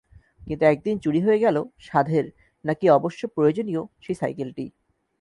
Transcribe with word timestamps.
কিন্তু 0.47 0.63
একদিন 0.65 0.95
চুরি 0.97 1.19
হয়ে 1.21 1.43
গেল 1.45 1.57
সাধের 1.79 2.25
নাকি 2.65 2.85
অবশ্য 2.89 3.21
প্রয়োজনীয় 3.35 3.81
সেই 4.01 4.15
সাইকেলটি। 4.15 4.65